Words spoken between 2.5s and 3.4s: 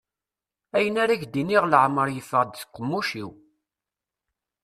seg uqemmuc-iw.